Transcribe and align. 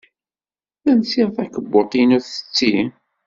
Lsiɣ 0.99 1.29
takebbuḍt-inu 1.35 2.17
tetti. 2.25 2.75